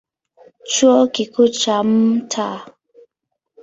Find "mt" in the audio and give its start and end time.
1.87-2.33